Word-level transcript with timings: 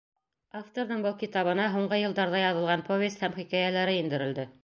Авторҙың 0.59 1.03
был 1.05 1.13
китабына 1.23 1.67
һуңғы 1.75 1.99
йылдарҙа 2.03 2.41
яҙылған 2.45 2.85
повесть 2.89 3.21
һәм 3.27 3.39
хикәйәләре 3.39 3.97
индерелде. 4.07 4.51